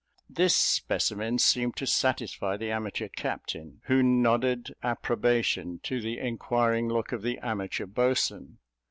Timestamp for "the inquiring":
6.01-6.87